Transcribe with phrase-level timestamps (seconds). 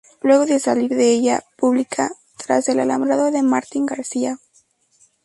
[0.23, 2.09] Luego de salir de ella, pública
[2.43, 4.39] "Tras el alambrado de Martín García".